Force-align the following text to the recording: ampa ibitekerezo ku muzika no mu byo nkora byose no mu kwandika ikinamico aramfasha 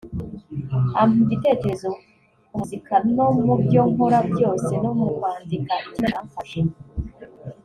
ampa 1.01 1.17
ibitekerezo 1.25 1.89
ku 2.47 2.51
muzika 2.57 2.93
no 3.15 3.27
mu 3.45 3.55
byo 3.63 3.81
nkora 3.91 4.19
byose 4.31 4.71
no 4.83 4.91
mu 4.97 5.05
kwandika 5.15 5.73
ikinamico 5.85 6.05
aramfasha 6.13 6.61